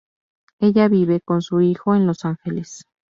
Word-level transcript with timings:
Ella 0.59 0.87
vive 0.89 1.21
con 1.21 1.43
su 1.43 1.61
hijo 1.61 1.93
en 1.93 2.07
Los 2.07 2.25
Ángeles. 2.25 2.85